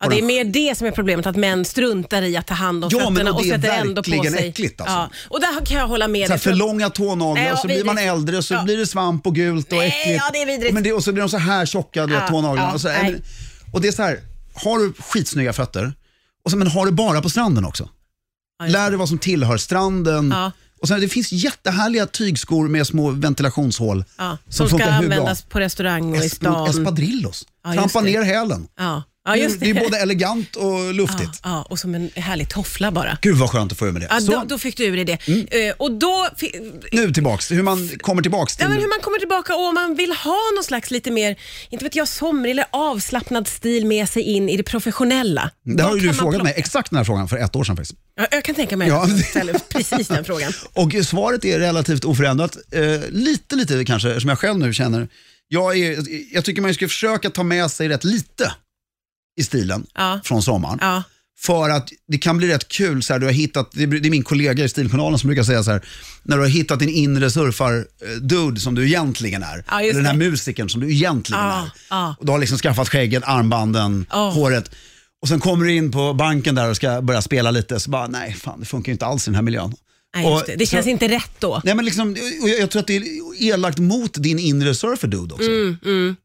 Ja, 0.00 0.06
Och 0.06 0.12
det 0.12 0.18
är 0.18 0.22
mer 0.22 0.44
det 0.44 0.78
som 0.78 0.86
är 0.86 0.90
problemet, 0.90 1.26
att 1.26 1.36
män 1.36 1.64
struntar 1.64 2.22
i 2.22 2.36
att 2.36 2.46
ta 2.46 2.54
hand 2.54 2.84
om 2.84 2.90
Ja, 2.92 2.98
men 2.98 3.14
fötterna 3.14 3.30
och 3.30 3.36
och, 3.36 3.42
det 3.42 3.48
är 3.50 3.54
sätter 3.58 3.70
ändå 3.78 4.02
på 4.02 4.10
verkligen 4.10 4.32
sig. 4.36 4.48
äckligt, 4.48 4.80
alltså. 4.80 4.94
ja. 4.96 5.10
Och 5.28 5.40
där 5.40 5.66
kan 5.66 5.76
jag 5.78 5.88
hålla 5.88 6.08
med 6.08 6.30
dig. 6.30 6.38
för 6.38 6.54
långa 6.54 6.90
tånaglar, 6.90 7.34
Nej, 7.42 7.46
ja, 7.52 7.56
så 7.56 7.66
blir 7.66 7.84
man 7.84 7.98
äldre 7.98 8.36
och 8.36 8.44
så 8.44 8.54
Ja. 8.54 8.62
blir 8.62 8.76
det 8.78 8.86
svamp 8.86 9.26
och 9.26 9.34
gult 9.34 9.72
och 9.72 9.78
Nej, 9.78 9.88
äckligt. 10.02 10.22
ja, 10.24 10.30
det 10.32 10.42
är 10.42 10.46
vidrigt. 10.46 10.68
Och, 10.68 10.74
men 10.74 10.82
det, 10.82 10.92
och 10.92 11.04
så 11.04 11.12
blir 11.12 11.22
de 11.22 11.28
så 11.28 11.38
här 11.38 11.66
tjocka, 11.66 12.00
Ja, 12.00 12.28
tånaglarna. 12.28 12.68
ja, 12.68 12.74
och, 12.74 12.80
så, 12.80 12.88
nej. 12.88 13.02
men, 13.12 13.22
och 13.72 13.80
det 13.80 13.88
är 13.88 13.92
så 13.92 14.02
här, 14.02 14.20
har 14.54 14.78
du 14.78 14.92
skitsnygga 14.98 15.52
fötter, 15.52 15.92
och 16.44 16.50
så, 16.50 16.56
men 16.56 16.68
har 16.68 16.86
du 16.86 16.92
bara 16.92 17.22
på 17.22 17.28
stranden 17.30 17.64
också. 17.64 17.88
Lär 18.70 18.90
dig 18.90 18.98
vad 18.98 19.08
som 19.08 19.18
tillhör 19.18 19.56
stranden. 19.56 20.30
Ja. 20.30 20.52
Och 20.80 20.88
sen, 20.88 21.00
det 21.00 21.08
finns 21.08 21.32
jättehärliga 21.32 22.06
tygskor 22.06 22.68
med 22.68 22.86
små 22.86 23.10
ventilationshål. 23.10 24.04
Ja, 24.18 24.38
som 24.48 24.68
ska 24.68 24.76
hur 24.76 24.84
bra. 24.84 24.92
användas 24.92 25.42
på 25.42 25.60
restaurang 25.60 26.16
och 26.18 26.24
i 26.24 26.28
stan. 26.28 26.70
Espadrillos. 26.70 27.46
Ja, 27.64 27.72
Trampa 27.72 28.00
ner 28.00 28.22
hälen. 28.22 28.68
Ja. 28.78 29.02
Ja, 29.24 29.36
just 29.36 29.60
det. 29.60 29.72
det 29.72 29.80
är 29.80 29.84
både 29.84 29.98
elegant 29.98 30.56
och 30.56 30.94
luftigt. 30.94 31.30
ja, 31.42 31.50
ja, 31.50 31.66
och 31.70 31.78
som 31.78 31.94
en 31.94 32.10
härlig 32.16 32.48
toffla 32.48 32.90
bara. 32.92 33.18
Gud 33.22 33.36
vad 33.36 33.50
skönt 33.50 33.72
att 33.72 33.78
få 33.78 33.86
ur 33.86 33.92
med 33.92 34.02
det. 34.02 34.08
Ja, 34.10 34.20
Så, 34.20 34.32
då, 34.32 34.44
då 34.46 34.58
fick 34.58 34.76
du 34.76 34.84
ur 34.84 34.96
dig 34.96 35.04
det. 35.04 35.66
Eh, 35.68 35.74
och 35.78 35.92
då... 35.92 36.28
fi- 36.36 36.72
nu 36.92 37.12
tillbaks, 37.12 37.50
hur 37.50 37.62
man 37.62 37.88
kommer 38.00 38.22
tillbaks 38.22 38.56
till... 38.56 38.62
Ja, 38.64 38.68
men 38.68 38.78
hur 38.78 38.88
man 38.88 38.98
kommer 39.02 39.18
tillbaka 39.18 39.54
och 39.54 39.68
om 39.68 39.74
man 39.74 39.94
vill 39.94 40.12
ha 40.12 40.38
någon 40.56 40.64
slags 40.64 40.90
lite 40.90 41.10
mer, 41.10 41.36
inte 41.70 41.84
vet 41.84 41.96
jag, 41.96 42.08
somrig 42.08 42.50
eller 42.50 42.64
avslappnad 42.72 43.48
stil 43.48 43.86
med 43.86 44.08
sig 44.08 44.22
in 44.22 44.48
i 44.48 44.56
det 44.56 44.62
professionella. 44.62 45.50
det 45.64 45.82
har 45.82 45.90
Vad 45.90 45.98
ju 45.98 46.02
du 46.02 46.08
kan 46.08 46.16
man 46.16 46.22
frågat 46.24 46.42
mig 46.42 46.54
exakt 46.56 46.90
den 46.90 46.96
här 46.96 47.04
frågan 47.04 47.28
för 47.28 47.36
ett 47.36 47.56
år 47.56 47.64
sedan 47.64 47.76
faktiskt. 47.76 47.98
Ja, 48.16 48.26
jag 48.30 48.44
kan 48.44 48.54
tänka 48.54 48.76
mig 48.76 48.88
Ja. 48.88 49.02
att 49.02 49.10
jag 49.10 49.24
ställer 49.26 49.58
precis 49.68 50.08
den 50.08 50.24
frågan. 50.30 50.52
Och 50.72 50.92
svaret 51.04 51.44
är 51.44 51.58
relativt 51.58 52.04
oförändrat. 52.04 52.56
Eh, 52.72 52.82
lite, 53.10 53.56
lite 53.56 53.84
kanske, 53.84 54.20
som 54.20 54.28
jag 54.28 54.38
själv 54.38 54.58
nu 54.58 54.72
känner. 54.74 55.08
Jag, 55.48 55.78
är, 55.78 55.98
jag 56.34 56.44
tycker 56.44 56.62
man 56.62 56.74
ska 56.74 56.88
försöka 56.88 57.30
ta 57.30 57.42
med 57.42 57.70
sig 57.70 57.88
rätt 57.88 58.04
lite 58.04 58.52
i 59.40 59.42
stilen 59.42 59.86
Ja. 59.94 60.20
från 60.24 60.42
sommaren. 60.42 60.78
Ja. 60.80 61.02
För 61.40 61.70
att 61.70 61.88
det 62.08 62.18
kan 62.18 62.38
bli 62.38 62.48
rätt 62.48 62.68
kul, 62.68 63.02
så 63.02 63.12
här, 63.12 63.20
du 63.20 63.26
har 63.26 63.32
hittat, 63.32 63.70
det 63.72 63.82
är 63.82 64.10
min 64.10 64.22
kollega 64.24 64.64
i 64.64 64.68
Stiljournalen 64.68 65.18
som 65.18 65.28
brukar 65.28 65.42
säga 65.42 65.62
så 65.62 65.70
här, 65.70 65.82
när 66.22 66.36
du 66.36 66.42
har 66.42 66.48
hittat 66.48 66.78
din 66.78 66.88
inre 66.88 67.30
surfar-dude 67.30 68.60
som 68.60 68.74
du 68.74 68.86
egentligen 68.86 69.42
är. 69.42 69.64
Ja, 69.70 69.80
eller 69.80 69.92
den 69.94 70.06
här 70.06 70.14
musikern 70.14 70.68
som 70.68 70.80
du 70.80 70.92
egentligen 70.92 71.42
är. 71.42 72.14
Och 72.18 72.26
du 72.26 72.32
har 72.32 72.38
liksom 72.38 72.58
skaffat 72.58 72.88
skägget, 72.88 73.22
armbanden, 73.26 74.06
håret. 74.10 74.70
Och 75.22 75.28
sen 75.28 75.40
kommer 75.40 75.64
du 75.64 75.72
in 75.74 75.90
på 75.92 76.14
banken 76.14 76.54
där 76.54 76.70
och 76.70 76.76
ska 76.76 77.02
börja 77.02 77.22
spela 77.22 77.50
lite, 77.50 77.80
så 77.80 77.90
bara, 77.90 78.06
nej 78.06 78.32
fan 78.34 78.60
det 78.60 78.66
funkar 78.66 78.90
ju 78.90 78.92
inte 78.92 79.06
alls 79.06 79.26
i 79.26 79.30
den 79.30 79.34
här 79.34 79.42
miljön. 79.42 79.74
Nej, 80.14 80.32
just 80.32 80.46
det. 80.46 80.56
det 80.56 80.66
så- 80.66 80.70
känns 80.70 80.86
inte 80.86 81.08
rätt 81.08 81.30
då. 81.38 81.60
Nej, 81.64 81.74
men 81.74 81.84
liksom, 81.84 82.16
och 82.42 82.48
jag, 82.48 82.60
jag 82.60 82.70
tror 82.70 82.80
att 82.80 82.86
det 82.86 82.96
är 82.96 83.02
elakt 83.40 83.78
mot 83.78 84.14
din 84.22 84.38
inre 84.38 84.74
surfer-dude 84.74 85.32
också. 85.34 85.50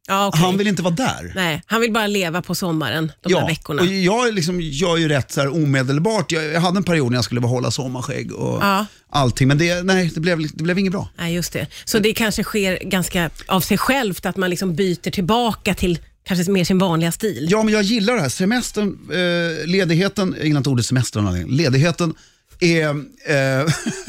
Ja, 0.07 0.27
okej. 0.27 0.41
Han 0.41 0.57
vill 0.57 0.67
inte 0.67 0.81
vara 0.81 0.93
där. 0.93 1.31
Nej, 1.35 1.61
han 1.65 1.81
vill 1.81 1.93
bara 1.93 2.07
leva 2.07 2.41
på 2.41 2.55
sommaren, 2.55 3.11
de 3.21 3.33
där 3.33 3.45
veckorna. 3.47 3.81
och 3.81 3.87
jag 3.87 4.33
liksom 4.33 4.61
gör 4.61 4.97
ju 4.97 5.07
rätt 5.07 5.31
så 5.31 5.41
här 5.41 5.53
omedelbart. 5.55 6.31
Jag, 6.31 6.43
jag 6.45 6.61
hade 6.61 6.77
en 6.77 6.83
period 6.83 7.11
när 7.11 7.17
jag 7.17 7.25
skulle 7.25 7.41
behålla 7.41 7.71
sommarskägg 7.71 8.31
och 8.33 8.63
Ja. 8.63 8.85
allting, 9.09 9.47
men 9.47 9.57
det, 9.57 9.83
nej, 9.83 10.11
det, 10.15 10.19
blev, 10.19 10.41
det 10.53 10.63
blev 10.63 10.79
inget 10.79 10.91
bra. 10.91 11.09
Nej, 11.17 11.33
just 11.35 11.53
det. 11.53 11.67
Så 11.85 11.99
det 11.99 12.13
kanske 12.13 12.43
sker 12.43 12.79
ganska 12.83 13.29
av 13.47 13.61
sig 13.61 13.77
självt, 13.77 14.25
att 14.25 14.37
man 14.37 14.49
liksom 14.49 14.75
byter 14.75 15.11
tillbaka 15.11 15.73
till 15.73 15.99
kanske 16.27 16.51
mer 16.51 16.63
sin 16.63 16.77
vanliga 16.77 17.11
stil. 17.11 17.47
Ja, 17.51 17.63
men 17.63 17.73
jag 17.73 17.83
gillar 17.83 18.15
det 18.15 18.21
här. 18.21 18.29
Semestern, 18.29 18.97
eh, 19.11 19.67
ledigheten, 19.67 20.35
jag 20.37 20.47
gillar 20.47 20.57
inte 20.57 20.69
ordet 20.69 20.85
semester, 20.85 21.47
ledigheten 21.51 22.13
är, 22.59 22.89
eh, 23.25 23.67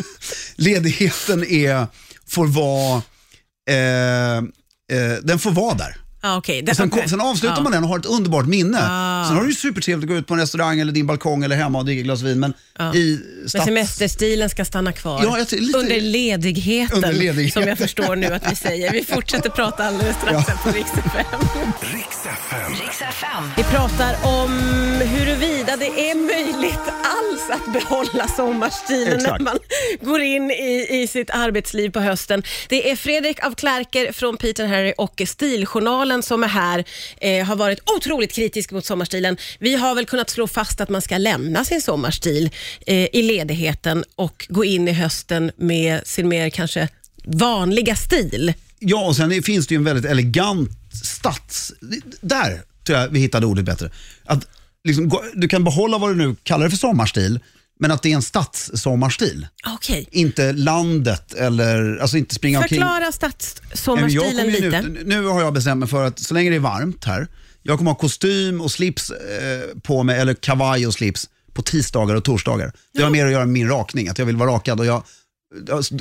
ledigheten 0.57 1.45
är, 1.45 1.87
får 2.27 2.47
vara, 2.47 3.03
eh, 3.71 4.39
eh, 4.93 5.17
den 5.23 5.39
får 5.39 5.51
vara 5.51 5.75
där. 5.75 5.97
Ja, 6.23 6.37
okej. 6.37 6.63
Det- 6.63 6.71
Och 6.71 6.77
sen, 6.77 6.91
okej. 6.93 7.09
sen 7.09 7.21
avslutar 7.21 7.57
ja. 7.57 7.63
man 7.63 7.73
den 7.73 7.83
och 7.85 7.89
har 7.89 7.99
ett 7.99 8.07
underbart 8.07 8.47
minne. 8.47 8.79
Ah. 8.83 9.25
Sen 9.27 9.37
har 9.37 9.43
du 9.43 9.49
ju 9.49 9.55
supertrevligt 9.55 10.11
att 10.11 10.15
gå 10.15 10.19
ut 10.19 10.27
på 10.27 10.35
en 10.35 10.41
restaurang 10.41 10.81
eller 10.81 10.93
din 10.93 11.07
balkong 11.07 11.45
eller 11.45 11.57
hemma 11.57 11.79
och 11.79 11.85
dricka 11.85 11.99
ett 12.01 12.05
glas 12.05 12.23
vin. 12.23 12.41
Men 12.41 12.53
Ja. 12.79 12.95
i 12.95 13.21
Men 13.41 13.49
stads... 13.49 13.65
semesterstilen 13.65 14.51
ska 14.51 14.65
stanna 14.65 14.93
kvar. 14.93 15.21
Ja, 15.25 15.39
jag 15.39 15.61
lite- 15.61 15.79
Under 15.79 16.01
ledigheten, 16.01 16.97
Under 16.97 17.13
ledigheten. 17.13 17.63
som 17.63 17.69
jag 17.69 17.79
förstår 17.79 18.17
nu 18.17 18.27
att 18.27 18.53
vi 18.53 18.57
säger. 18.57 18.93
Vi 18.93 19.05
fortsätter 19.05 19.51
prata 19.51 19.85
alldeles 19.85 20.17
strax 20.17 20.49
här 20.49 20.57
på 20.57 20.71
Rix 20.79 20.91
FM. 23.01 23.51
Vi 23.57 23.63
pratar 23.63 24.17
om 24.25 24.51
huruvida 25.01 25.77
det 25.77 26.11
är 26.11 26.15
möjligt 26.15 26.79
alls 27.03 27.51
att 27.61 27.73
behålla 27.73 28.29
sommarstilen 28.29 29.15
Exakt. 29.17 29.39
när 29.39 29.45
man 29.45 29.59
går 30.01 30.21
in 30.21 30.51
i, 30.51 30.87
i 31.03 31.07
sitt 31.07 31.31
arbetsliv 31.31 31.91
på 31.91 32.01
hösten. 32.01 32.43
Det 32.69 32.91
är 32.91 32.97
Fredrik 32.97 33.45
av 33.47 33.55
Klerker 33.55 34.13
från 34.13 34.37
Peter 34.37 34.67
Harry 34.67 34.93
och 34.99 35.23
Stiljournalen 35.27 36.08
som 36.23 36.45
är 36.45 36.49
här, 36.49 36.85
eh, 37.21 37.47
har 37.47 37.57
varit 37.57 37.91
otroligt 37.97 38.33
kritisk 38.33 38.73
mot 38.73 38.85
sommarstilen. 38.85 39.37
Vi 39.59 39.75
har 39.75 39.95
väl 39.95 40.07
kunnat 40.07 40.31
slå 40.31 40.47
fast 40.47 40.81
att 40.81 40.89
man 40.89 41.03
ska 41.03 41.19
lämna 41.19 41.65
sin 41.65 41.83
sommarstil 41.83 42.51
eh, 42.87 43.09
i 43.13 43.23
ledigheten 43.23 44.05
och 44.17 44.47
gå 44.49 44.65
in 44.65 44.89
i 44.89 44.93
hösten 44.93 45.53
med 45.57 46.07
sin 46.07 46.29
mer 46.29 46.51
kanske 46.51 46.89
vanliga 47.25 47.97
stil. 47.97 48.55
Ja, 48.79 49.07
och 49.07 49.17
sen 49.17 49.43
finns 49.43 49.67
det 49.67 49.75
ju 49.75 49.77
en 49.77 49.85
väldigt 49.85 50.11
elegant 50.11 50.71
stads... 51.05 51.73
Där 52.21 52.63
tror 52.85 52.99
jag 52.99 53.09
vi 53.09 53.21
hittade 53.21 53.47
ordet 53.47 53.65
bättre. 53.65 53.91
Att 54.25 54.47
liksom, 54.85 55.21
du 55.35 55.49
kan 55.49 55.65
behålla 55.65 55.99
vad 55.99 56.11
du 56.11 56.15
nu 56.15 56.37
kallar 56.43 56.65
det 56.65 56.71
för 56.71 56.77
sommarstil, 56.77 57.41
men 57.79 57.91
att 57.91 58.03
det 58.03 58.11
är 58.11 58.15
en 58.15 58.23
stadssommarstil. 58.23 59.47
Okej. 59.67 60.09
Inte 60.13 60.53
landet 60.53 61.35
eller 61.35 61.97
alltså 61.97 62.17
inte 62.17 62.35
springa 62.35 62.59
omkring. 62.59 62.81
Förklara 62.81 63.13
stadssommarstilen 63.13 64.47
lite. 64.47 64.83
Nu, 64.83 65.03
nu 65.05 65.27
har 65.27 65.41
jag 65.43 65.53
bestämt 65.55 65.79
mig 65.79 65.89
för 65.89 66.05
att 66.07 66.19
så 66.19 66.35
länge 66.35 66.51
det 66.51 66.57
är 66.57 66.61
varmt 66.61 67.05
här, 67.05 67.29
jag 67.63 67.79
kommer 67.79 67.91
ha 67.91 67.99
kostym 67.99 68.61
och 68.61 68.71
slips 68.71 69.11
eh, 69.11 69.79
på 69.83 70.03
mig, 70.03 70.19
eller 70.21 70.35
kavaj 70.35 70.87
och 70.87 70.95
slips 70.95 71.29
på 71.53 71.63
tisdagar 71.63 72.15
och 72.15 72.25
torsdagar. 72.25 72.73
Det 72.95 73.03
har 73.03 73.11
mer 73.11 73.27
att 73.27 73.33
göra 73.33 73.45
med 73.45 73.53
min 73.53 73.69
rakning, 73.69 74.09
att 74.09 74.19
jag 74.19 74.27
vill 74.27 74.37
vara 74.37 74.51
rakad 74.51 74.81
och 74.81 74.87
jag 74.87 75.03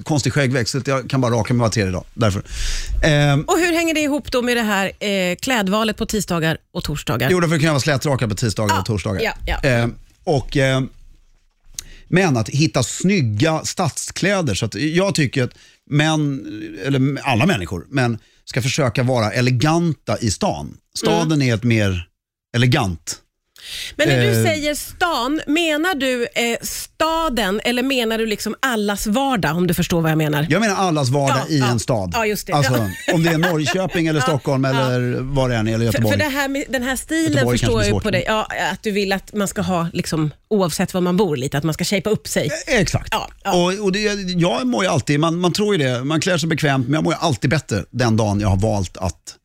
konstig 0.03 0.33
skäggväxt 0.33 0.71
så 0.71 0.81
jag 0.85 1.09
kan 1.09 1.21
bara 1.21 1.35
raka 1.35 1.53
mig 1.53 1.61
var 1.61 1.69
tredje 1.69 1.91
dag. 1.91 2.03
Därför. 2.13 2.43
Ehm, 3.03 3.41
Och 3.41 3.57
hur 3.57 3.73
hänger 3.73 3.93
det 3.93 3.99
ihop 3.99 4.31
då 4.31 4.41
med 4.41 4.57
det 4.57 4.61
här 4.63 4.91
eh, 4.99 5.35
klädvalet 5.35 5.97
på 5.97 6.05
tisdagar 6.05 6.57
och 6.73 6.83
torsdagar? 6.83 7.29
Jo, 7.31 7.39
därför 7.39 7.55
kan 7.55 7.65
jag 7.65 7.71
vara 7.71 7.79
slätrakad 7.79 8.29
på 8.29 8.35
tisdagar 8.35 8.75
Ja, 8.75 8.79
och 8.79 8.85
torsdagar. 8.85 9.21
ja, 9.21 9.33
ja. 9.45 9.69
Ehm, 9.69 9.95
och, 10.23 10.57
ehm, 10.57 10.89
men 12.09 12.37
att 12.37 12.49
hitta 12.49 12.83
snygga 12.83 13.65
stadskläder. 13.65 14.53
Så 14.53 14.65
att 14.65 14.75
jag 14.75 15.15
tycker 15.15 15.43
att 15.43 15.53
män, 15.89 16.45
eller 16.85 17.19
alla 17.23 17.45
människor, 17.45 17.85
men 17.89 18.17
ska 18.45 18.61
försöka 18.61 19.03
vara 19.03 19.31
eleganta 19.31 20.17
i 20.17 20.31
stan. 20.31 20.77
Staden 20.97 21.31
Mm. 21.31 21.49
är 21.49 21.53
ett 21.53 21.63
mer 21.63 22.07
elegant 22.55 23.21
Men 23.95 24.07
när 24.09 24.21
du 24.21 24.27
Eh. 24.27 24.43
säger 24.43 24.75
stan, 24.75 25.41
menar 25.47 25.95
du 25.95 26.23
eh, 26.35 26.57
staden 26.61 27.61
eller 27.63 27.83
menar 27.83 28.17
du 28.17 28.25
liksom 28.25 28.55
allas 28.59 29.07
vardag 29.07 29.57
om 29.57 29.67
du 29.67 29.73
förstår 29.73 30.01
vad 30.01 30.11
jag 30.11 30.17
menar? 30.17 30.47
Jag 30.49 30.59
menar 30.59 30.75
allas 30.75 31.09
vardag 31.09 31.37
Ja, 31.49 31.55
i 31.55 31.59
ja. 31.59 31.67
en 31.69 31.79
stad. 31.79 32.11
Ja, 32.13 32.25
just 32.25 32.47
det. 32.47 32.53
Alltså, 32.53 32.89
om 33.13 33.23
det 33.23 33.29
är 33.29 33.37
Norrköping 33.37 34.07
eller 34.07 34.19
Stockholm 34.29 34.65
eller 34.65 35.17
vad 35.19 35.49
det 35.49 35.55
än 35.55 35.67
är, 35.67 35.73
eller 35.73 35.77
För, 35.79 35.85
Göteborg. 35.85 36.11
för 36.11 36.19
det 36.25 36.29
här, 36.37 36.47
med- 36.47 36.65
den 36.69 36.83
här 36.83 36.95
stilen 36.95 37.31
Göteborg 37.33 37.57
förstår 37.57 37.79
jag 37.79 37.85
ju 37.85 37.91
svårt. 37.91 38.03
på 38.03 38.11
dig, 38.11 38.23
ja, 38.27 38.47
att 38.73 38.83
du 38.83 38.91
vill 38.91 39.13
att 39.13 39.33
man 39.33 39.47
ska 39.47 39.61
ha, 39.61 39.87
liksom, 39.93 40.31
oavsett 40.49 40.93
var 40.93 41.01
man 41.01 41.17
bor, 41.17 41.37
lite, 41.37 41.57
att 41.57 41.63
man 41.63 41.73
ska 41.73 41.83
shapea 41.83 42.13
upp 42.13 42.27
sig. 42.27 42.49
Exakt. 42.67 43.07
Ja, 43.11 43.29
ja. 43.43 43.51
Och, 43.53 43.83
och 43.83 43.91
det, 43.91 43.99
jag 44.31 44.67
mår 44.67 44.83
ju 44.83 44.89
alltid, 44.89 45.19
man, 45.19 45.39
man 45.39 45.53
tror 45.53 45.75
ju 45.75 45.83
det, 45.83 46.03
man 46.03 46.21
klär 46.21 46.37
sig 46.37 46.49
bekvämt, 46.49 46.85
men 46.87 46.93
jag 46.93 47.03
mår 47.03 47.13
ju 47.13 47.19
alltid 47.19 47.49
bättre 47.49 47.83
den 47.91 48.17
dagen 48.17 48.39
jag 48.39 48.47
har 48.47 48.57
valt 48.57 48.97
att 48.97 49.35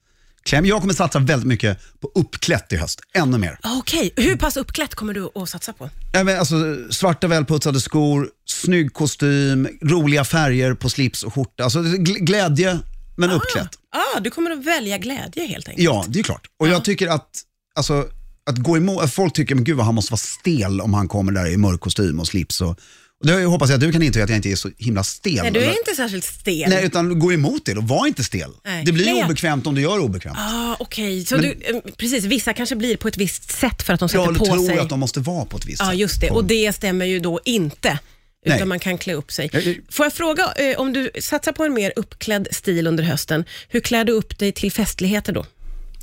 klä 0.45 0.61
mig. 0.61 0.71
Jag 0.71 0.81
kommer 0.81 0.95
satsa 0.95 1.19
väldigt 1.19 1.49
mycket 1.49 1.79
på 2.01 2.11
uppklätt 2.15 2.73
i 2.73 2.77
höst, 2.77 3.01
ännu 3.15 3.39
mer. 3.39 3.59
Okej, 3.63 4.13
hur 4.17 4.37
pass 4.37 4.57
uppklätt 4.57 4.95
kommer 4.95 5.15
du 5.15 5.31
att 5.35 5.49
satsa 5.49 5.73
på? 5.73 5.91
Ja, 6.13 6.25
men 6.25 6.39
alltså, 6.39 6.55
svarta 6.91 7.27
välputsade 7.27 7.81
skor, 7.81 8.29
snygg 8.47 8.93
kostym, 8.93 9.69
roliga 9.83 10.25
färger 10.25 10.75
på 10.75 10.91
slips 10.91 11.23
och 11.23 11.35
skjorta. 11.35 11.65
Alltså 11.65 11.79
gl- 11.81 12.19
glädje, 12.19 12.79
men 13.17 13.31
uppklätt. 13.31 13.71
Ah, 14.17 14.21
du 14.21 14.31
kommer 14.31 14.51
att 14.51 14.65
välja 14.65 14.99
glädje 14.99 15.47
helt 15.47 15.69
enkelt. 15.69 15.85
Ja, 15.85 16.05
det 16.09 16.19
är 16.19 16.23
klart. 16.23 16.47
Och 16.59 16.69
jag 16.69 16.85
tycker 16.85 17.09
att, 17.09 17.29
alltså, 17.75 18.07
att 18.51 18.59
gå 18.59 18.77
emot, 18.77 19.03
att 19.03 19.15
folk 19.15 19.33
tycker, 19.35 19.55
men 19.55 19.65
gud 19.65 19.77
vad 19.77 19.87
han 19.87 19.95
måste 19.95 20.13
vara 20.13 20.19
stel 20.19 20.81
om 20.81 20.95
han 20.95 21.09
kommer 21.09 21.33
där 21.33 21.47
i 21.53 21.57
mörk 21.57 21.81
kostym 21.81 22.21
och 22.21 22.27
slips. 22.27 22.61
Och, 22.61 22.79
och 23.23 23.27
det 23.41 23.45
hoppas 23.45 23.71
jag 23.71 23.75
att 23.75 23.81
du 23.81 23.93
kan 23.93 24.03
intyga 24.03 24.25
att 24.25 24.31
jag 24.31 24.39
inte 24.39 24.49
är 24.51 24.57
så 24.57 24.71
himla 24.79 25.05
stel. 25.05 25.35
Nej, 25.43 25.51
du 25.51 25.59
är 25.61 25.65
eller- 25.65 25.79
inte 25.79 25.95
särskilt 25.97 26.25
stel. 26.25 26.71
Nej, 26.71 26.85
utan 26.87 27.19
gå 27.19 27.33
emot 27.33 27.65
det 27.65 27.75
då. 27.75 27.81
Var 27.81 28.07
inte 28.07 28.25
stel. 28.25 28.51
Nej. 28.65 28.85
Det 28.85 28.93
blir 28.93 29.05
Nej. 29.05 29.25
obekvämt 29.25 29.67
om 29.67 29.75
du 29.75 29.81
gör 29.81 29.99
obekvämt. 29.99 30.37
Ah, 30.39 30.77
Okej, 30.79 31.25
så 31.25 31.35
Men- 31.35 31.43
du, 31.45 31.51
eh, 31.51 31.77
precis, 31.97 32.25
vissa 32.25 32.53
kanske 32.53 32.77
blir 32.77 32.97
på 32.97 33.09
ett 33.09 33.17
visst 33.17 33.51
sätt 33.51 33.83
för 33.83 33.93
att 33.93 34.01
de 34.01 34.09
sätter 34.09 34.25
Jag 34.25 34.39
på 34.39 34.45
tror 34.47 34.67
sig. 34.69 34.79
att 34.79 34.89
de 34.89 35.01
måste 35.01 35.21
vara 35.21 35.45
på 35.45 35.57
ett 35.57 35.67
visst 35.67 35.81
Ja, 35.83 35.91
sätt. 35.91 35.99
just 35.99 36.21
det. 36.21 36.27
På- 36.29 36.35
Och 36.35 36.45
det 36.45 36.73
stämmer 36.73 37.07
ju 37.07 37.19
då 37.19 37.41
inte. 37.45 37.99
Utan 38.47 38.59
Nej. 38.59 38.67
man 38.67 38.79
kan 38.79 38.99
klä 38.99 39.15
upp 39.15 39.33
sig. 39.33 39.51
Jag- 39.53 39.63
jag- 39.63 39.77
Får 39.91 40.07
jag 40.07 40.13
fråga, 40.13 40.53
eh, 40.57 40.81
om 40.81 40.93
du 40.93 41.11
satsar 41.21 41.53
på 41.53 41.65
en 41.65 41.75
mer 41.75 41.93
uppklädd 41.97 42.49
stil 42.51 42.87
under 42.87 43.05
hösten, 43.05 43.45
hur 43.69 43.81
klär 43.81 44.05
du 44.05 44.13
upp 44.13 44.39
dig 44.39 44.53
till 44.53 44.73
festligheter 44.73 45.33
då? 45.33 45.47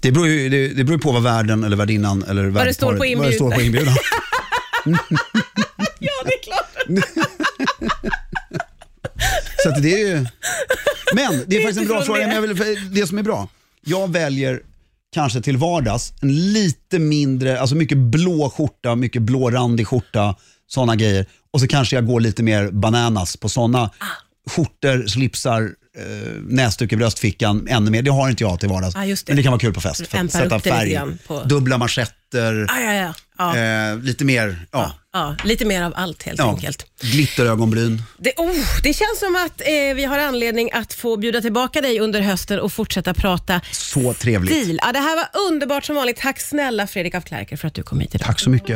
Det 0.01 0.11
beror 0.11 0.27
ju 0.27 0.49
det, 0.49 0.67
det 0.67 0.83
beror 0.83 0.97
ju 0.97 1.01
på 1.01 1.11
vad 1.11 1.23
värden 1.23 1.63
eller 1.63 1.75
värdinnan 1.77 2.23
eller 2.23 2.71
står 2.73 2.87
på 2.93 3.03
värdparet- 3.03 3.17
vad 3.17 3.27
det 3.27 3.33
står 3.33 3.51
på 3.51 3.61
inbjudan. 3.61 3.95
Ja, 5.99 6.11
det 6.25 6.33
är 6.33 6.43
klart. 6.43 6.68
Så 9.63 9.69
att 9.69 9.83
det 9.83 10.01
är 10.01 10.07
ju... 10.07 10.25
Men 11.15 11.43
det 11.47 11.57
är 11.57 11.61
faktiskt 11.61 11.81
en 11.81 11.87
bra 11.87 12.01
fråga. 12.01 12.27
Men 12.27 12.35
jag 12.35 12.41
vill, 12.41 12.93
det 12.93 13.07
som 13.07 13.17
är 13.17 13.23
bra, 13.23 13.47
jag 13.85 14.11
väljer 14.11 14.61
kanske 15.13 15.41
till 15.41 15.57
vardags 15.57 16.13
en 16.21 16.53
lite 16.53 16.99
mindre, 16.99 17.59
alltså 17.59 17.75
mycket 17.75 17.97
blå 17.97 18.49
skjorta, 18.49 18.95
mycket 18.95 19.21
blårandig 19.21 19.87
skjorta, 19.87 20.35
sådana 20.67 20.95
grejer. 20.95 21.25
Och 21.51 21.61
så 21.61 21.67
kanske 21.67 21.95
jag 21.95 22.05
går 22.07 22.19
lite 22.19 22.43
mer 22.43 22.71
bananas 22.71 23.37
på 23.37 23.49
sådana 23.49 23.79
Ah. 23.81 24.05
skjortor, 24.49 25.07
slipsar, 25.07 25.69
eh, 25.97 26.03
näsduk 26.41 26.93
i 26.93 26.95
bröstfickan, 26.95 27.67
ännu 27.69 27.91
mer. 27.91 28.01
Det 28.01 28.11
har 28.11 28.29
inte 28.29 28.43
jag 28.43 28.59
till 28.59 28.69
vardags. 28.69 28.95
Ah, 28.95 29.05
just 29.05 29.25
det. 29.25 29.31
Men 29.31 29.37
det 29.37 29.43
kan 29.43 29.51
vara 29.51 29.59
kul 29.59 29.73
på 29.73 29.81
fest. 29.81 29.97
För 29.97 30.03
att 30.05 30.13
Ämpar 30.13 30.39
sätta 30.39 30.55
upp 30.55 30.63
det 30.63 30.69
lite 30.69 30.77
färg, 30.79 30.91
grann 30.93 31.17
på- 31.27 31.43
dubbla 31.43 31.77
manschetter, 31.77 32.65
Ah, 32.69 32.81
ja, 32.81 32.93
ja. 32.93 33.13
Ja, 33.37 33.57
eh, 33.57 33.99
lite 33.99 34.25
mer, 34.25 34.65
ja. 34.71 34.93
ja, 35.13 35.35
lite 35.43 35.65
mer 35.65 35.81
av 35.83 35.93
allt 35.95 36.23
helt 36.23 36.39
ja. 36.39 36.49
enkelt. 36.49 36.85
glitterögonbryn. 37.01 38.03
Det, 38.17 38.33
oh, 38.37 38.55
det 38.83 38.93
känns 38.93 39.19
som 39.19 39.35
att 39.45 39.61
eh, 39.61 39.95
vi 39.95 40.05
har 40.05 40.19
anledning 40.19 40.69
att 40.73 40.93
få 40.93 41.17
bjuda 41.17 41.41
tillbaka 41.41 41.81
dig 41.81 41.99
under 41.99 42.21
hösten 42.21 42.59
och 42.59 42.73
fortsätta 42.73 43.13
prata 43.13 43.61
Så 43.71 44.13
trevligt. 44.13 44.63
stil. 44.63 44.79
Ja, 44.83 44.91
det 44.91 44.99
här 44.99 45.15
var 45.15 45.41
underbart 45.49 45.85
som 45.85 45.95
vanligt. 45.95 46.17
Tack 46.17 46.39
snälla 46.39 46.87
Fredrik 46.87 47.15
af 47.15 47.25
Klerker 47.25 47.57
för 47.57 47.67
att 47.67 47.73
du 47.73 47.83
kom 47.83 47.99
hit 47.99 48.15
idag. 48.15 48.25
Tack 48.27 48.39
så 48.39 48.49
mycket. 48.49 48.67